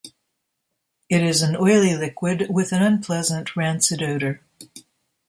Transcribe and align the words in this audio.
It 1.09 1.21
is 1.21 1.43
an 1.43 1.55
oily 1.55 1.95
liquid 1.95 2.47
with 2.49 2.71
an 2.71 2.81
unpleasant, 2.81 3.55
rancid 3.55 4.01
odor. 4.01 4.41